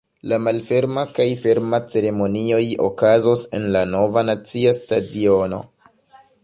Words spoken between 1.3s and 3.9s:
ferma ceremonioj okazos en la